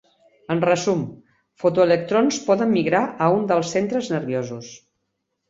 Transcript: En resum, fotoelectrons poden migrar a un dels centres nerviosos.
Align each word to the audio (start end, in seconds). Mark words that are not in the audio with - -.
En 0.53 0.61
resum, 0.69 1.03
fotoelectrons 1.63 2.39
poden 2.47 2.73
migrar 2.79 3.03
a 3.27 3.29
un 3.37 3.47
dels 3.53 3.77
centres 3.77 4.11
nerviosos. 4.17 4.73